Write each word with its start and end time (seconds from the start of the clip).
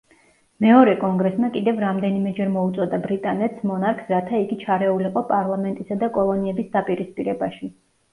მეორე 0.63 0.93
კონგრესმა 1.01 1.49
კიდევ 1.57 1.81
რამდენიმეჯერ 1.83 2.47
მოუწოდა 2.55 2.99
ბრიტანეთს 3.03 3.67
მონარქს 3.71 4.09
რათა 4.13 4.39
იგი 4.45 4.57
ჩარეულიყო 4.63 5.23
პარლამენტისა 5.33 5.99
და 6.05 6.11
კოლონიების 6.17 6.73
დაპირისპირებაში. 6.77 7.71